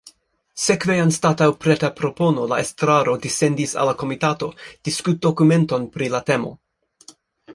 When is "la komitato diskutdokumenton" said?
3.91-5.89